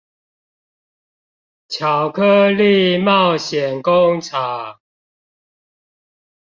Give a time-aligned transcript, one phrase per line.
[1.67, 4.79] 巧克力冒險工廠